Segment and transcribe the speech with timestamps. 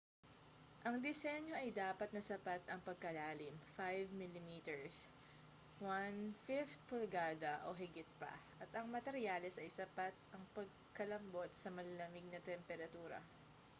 [0.85, 4.47] ang disenyo ay dapat na sapat ang pagkalalim 5 mm
[5.77, 5.85] 1/5
[6.89, 13.19] pulgada o higit pa at ang materyales ay sapat ang pagkalambot sa malalamig na temperatura